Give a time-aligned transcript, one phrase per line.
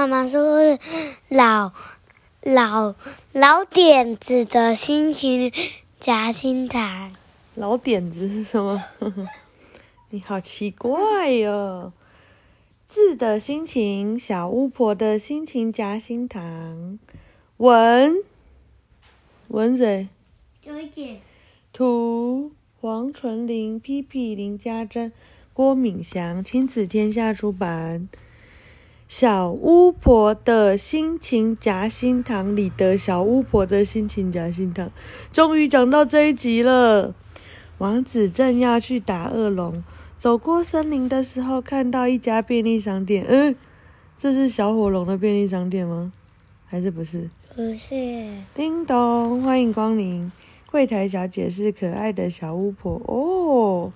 [0.00, 0.78] 妈妈说
[1.28, 1.72] 老
[2.42, 2.94] 老
[3.34, 5.52] 老点子的心情
[5.98, 7.12] 夹心糖。
[7.54, 8.82] 老点子是什么？
[10.08, 11.92] 你好奇怪哟、哦！
[12.88, 16.98] 字的心情，小巫婆的心情夹心糖。
[17.58, 18.14] 文
[19.48, 20.08] 文谁？
[20.62, 21.20] 九姐。
[21.74, 25.12] 图黄纯玲、皮皮、林家珍、
[25.52, 28.08] 郭敏祥，亲子天下出版。
[29.10, 34.88] 小巫婆的心情夹心糖里的小巫婆的心情夹心糖，
[35.32, 37.12] 终于讲到这一集了。
[37.78, 39.82] 王子正要去打恶龙，
[40.16, 43.26] 走过森林的时候，看到一家便利商店。
[43.28, 43.56] 嗯，
[44.16, 46.12] 这是小火龙的便利商店吗？
[46.66, 47.28] 还是不是？
[47.56, 48.32] 不是。
[48.54, 50.30] 叮咚，欢迎光临。
[50.70, 53.92] 柜台小姐是可爱的小巫婆哦。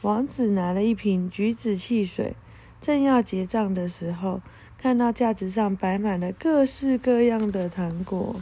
[0.00, 2.34] 王子拿了一瓶橘子汽水，
[2.82, 4.42] 正要结账的时候，
[4.76, 8.34] 看到架子上摆满了各式各样的糖果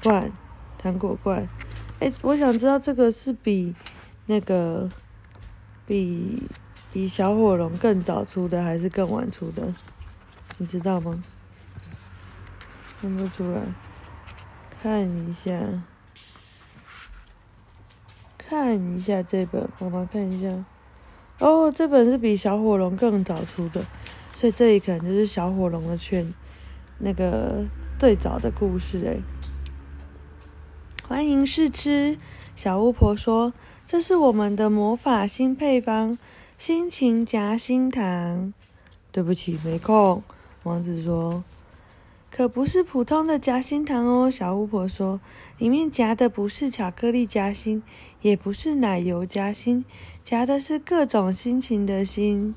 [0.00, 0.30] 罐，
[0.78, 1.48] 糖果罐。
[1.98, 3.74] 哎，我想知道这个是比
[4.26, 4.88] 那个
[5.84, 6.44] 比
[6.92, 9.74] 比小火龙更早出的，还是更晚出的？
[10.58, 11.24] 你知道吗？
[13.00, 13.60] 看不出来，
[14.80, 15.60] 看一下，
[18.38, 20.64] 看一下这本，妈妈看一下。
[21.38, 23.84] 哦，这本是比小火龙更早出的，
[24.32, 26.32] 所以这里可能就是小火龙的圈，
[26.98, 27.64] 那个
[27.98, 29.16] 最早的故事哎。
[31.06, 32.18] 欢迎试吃，
[32.56, 33.52] 小巫婆说
[33.86, 36.18] ：“这是我们的魔法新配方——
[36.58, 38.52] 心情夹心糖。”
[39.12, 40.22] 对不起，没空。
[40.64, 41.44] 王子说
[42.30, 45.20] ：“可不是普通的夹心糖哦。”小巫婆说
[45.58, 47.82] ：“里面夹的不是巧克力夹心，
[48.20, 49.84] 也不是奶油夹心，
[50.22, 52.54] 夹的是各种心情的心。”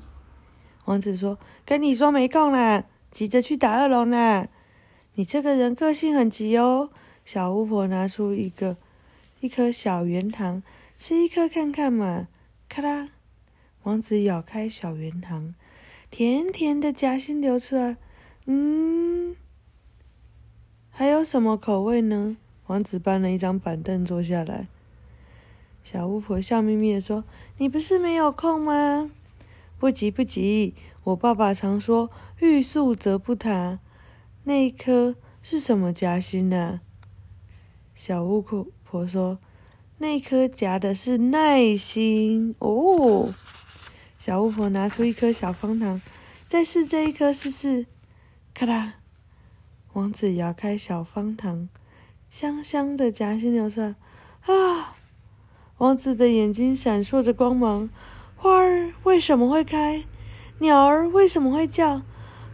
[0.86, 4.48] 王子说：“跟你说没空啦，急着去打恶龙啦。
[5.14, 6.90] 你这个人个性很急哦。”
[7.24, 8.76] 小巫婆拿出一个
[9.40, 10.62] 一颗小圆糖，
[10.98, 12.28] 吃一颗看看嘛。
[12.68, 13.10] 咔啦，
[13.84, 15.54] 王子咬开小圆糖，
[16.10, 17.96] 甜甜的夹心流出来。
[18.46, 19.36] 嗯，
[21.20, 22.38] 有什么口味呢？
[22.68, 24.68] 王子搬了一张板凳坐下来。
[25.84, 27.24] 小巫婆笑眯眯的说
[27.58, 29.10] ：“你不是没有空吗？
[29.78, 30.72] 不急不急，
[31.04, 32.10] 我爸爸常说
[32.40, 33.80] ‘欲速则不达’，
[34.44, 36.80] 那一颗是什么夹心呢？”
[37.94, 38.40] 小巫
[38.82, 39.38] 婆说
[39.98, 43.34] ：“那颗夹的是耐心哦。”
[44.18, 46.00] 小巫婆拿出一颗小方糖，
[46.48, 47.84] 再试这一颗试试。
[48.54, 48.99] 咔啦，
[49.94, 51.68] 王子摇开小方糖，
[52.28, 53.94] 香香的夹心流出来。
[54.46, 54.96] 啊！
[55.78, 57.90] 王子的眼睛闪烁着光芒。
[58.36, 60.04] 花儿为什么会开？
[60.60, 62.02] 鸟儿为什么会叫？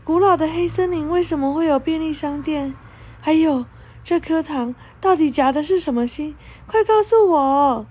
[0.03, 2.75] 古老的黑森林为什么会有便利商店？
[3.21, 3.67] 还有。
[4.03, 6.37] 这颗糖到底夹的是什么心？
[6.69, 7.87] 快告诉我！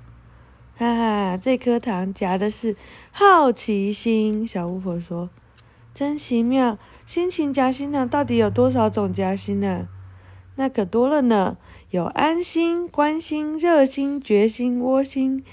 [0.78, 2.78] 哈哈，这颗糖夹的是
[3.12, 4.48] 好奇心。
[4.48, 5.30] 小巫婆说
[5.94, 9.88] ：“真奇妙，心情夹心糖到底有多少种夹心呢？
[10.56, 11.58] 那可多了呢，
[11.92, 15.44] 有安心、关心、热心、决心、窝心。”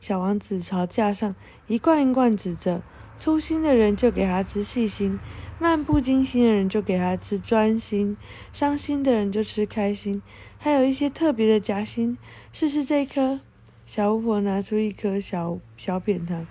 [0.00, 1.34] 小王子朝架上
[1.66, 2.82] 一罐一罐指着，
[3.16, 5.18] 粗心的人就给他吃细心。
[5.58, 8.16] 漫不经心的人就给他吃专心，
[8.52, 10.20] 伤心的人就吃开心，
[10.58, 12.18] 还有一些特别的夹心。
[12.52, 13.38] 试试这颗，
[13.86, 16.44] 小巫婆拿出一颗小小扁糖，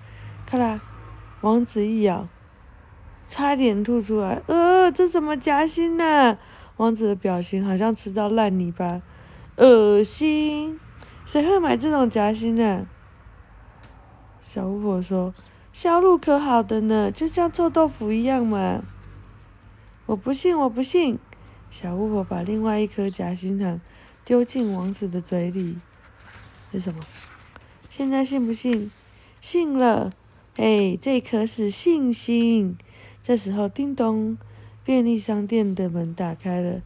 [0.45, 0.81] 咔啦，
[1.41, 2.29] 王子一咬，
[3.31, 4.41] 差点吐出来。
[4.47, 6.37] 呃，这什么夹心呐、啊？
[6.75, 9.01] 王子的表情好像吃到烂泥巴，
[9.55, 10.77] 恶心！
[11.25, 12.85] 谁会买这种夹心呢、啊？
[14.41, 15.33] 小巫婆说
[15.71, 18.83] ：“销路可好的呢，就像臭豆腐一样嘛。”
[20.07, 21.17] 我不信，我不信！
[21.69, 23.79] 小巫婆把另外一颗夹心糖
[24.25, 25.77] 丢进王子的嘴里。
[26.73, 26.99] 是什么？
[27.89, 28.91] 现在信不信？
[29.39, 30.11] 信了！
[30.57, 32.77] 哎，这颗是信心。
[33.23, 34.37] 这时候，叮咚，
[34.83, 36.81] 便利商店的门打开了，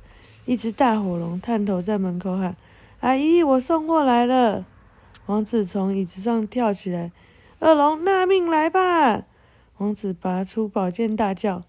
[0.46, 2.56] 一只大火龙探头在门口喊
[3.00, 4.66] ：“阿姨，我送货来了！”
[5.28, 7.12] 王子从椅子上跳起来
[7.60, 9.24] ：“恶龙，纳命来吧！”
[9.80, 11.64] 王子拔出宝剑，大叫。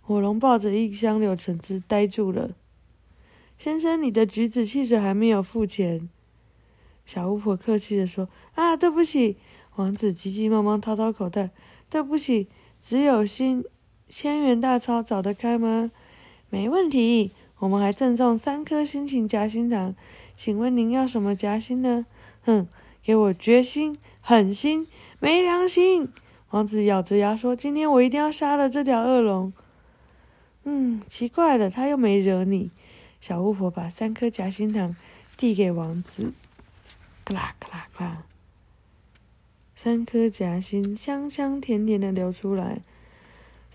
[0.00, 2.50] 火龙抱着一箱柳橙汁，呆住了。
[3.56, 6.08] 先生，你的橘子汽水还没有付钱。
[7.06, 9.36] 小巫婆客气地说：“啊，对不起。”
[9.76, 11.50] 王子急急忙忙掏掏口袋
[11.88, 12.48] ：“对不起，
[12.80, 13.64] 只有新
[14.14, 15.90] 千元大钞找得开吗
[16.50, 19.94] ？”“没问题，我们还赠送三颗心情夹心糖。
[20.36, 22.04] 请问您要什么夹心呢
[22.44, 22.68] ？”“哼，
[23.02, 24.86] 给我决心、狠心、
[25.18, 26.08] 没良心！”
[26.50, 29.50] 王子咬着牙说：“今天我一定要杀了这条恶龙。”
[30.64, 32.70] 嗯，奇怪了，他又没惹你。
[33.18, 34.94] 小巫婆把三颗夹心糖
[35.38, 36.34] 递给王子，
[37.24, 38.24] 咔啦咔啦咔啦，
[39.74, 42.82] 三颗夹心香香甜甜的流出来。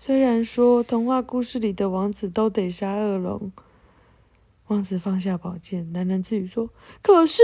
[0.00, 3.50] 虽然说童话故事里的王子都得杀恶龙，
[4.68, 6.70] 王子放下宝剑，喃喃自语说
[7.02, 7.42] ：“可是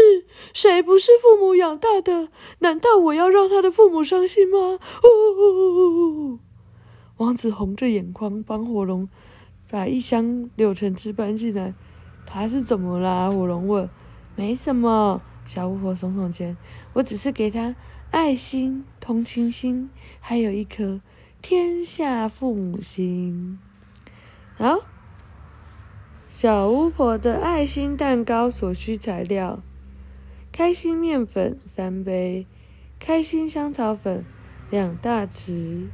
[0.53, 2.29] 谁不是父母养大的？
[2.61, 4.57] 难道我要让他的父母伤心吗？”
[5.03, 6.39] 呜呜呜呜，
[7.17, 9.09] 王子红着眼眶帮火龙
[9.69, 11.75] 把一箱柳橙汁搬进来。
[12.25, 13.33] 他是怎么啦？
[13.33, 13.91] 火龙问。
[14.37, 16.57] 没什么，小巫婆耸耸肩，
[16.93, 17.75] 我只是给他
[18.13, 19.91] 爱心、同情心，
[20.21, 21.01] 还有一颗
[21.47, 23.59] 天下父母心。
[24.57, 24.79] 好，
[26.27, 29.61] 小巫婆的爱心蛋糕所需材料：
[30.51, 32.47] 开心面粉三杯，
[32.99, 34.25] 开心香草粉
[34.71, 35.89] 两大匙，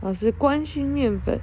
[0.00, 1.40] 哦，是关心面粉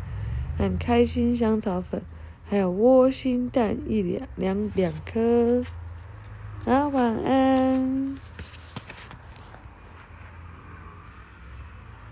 [0.57, 2.01] 和开心香草粉。
[2.45, 5.63] 还有窝心蛋一两两两颗，
[6.65, 8.15] 好，晚安。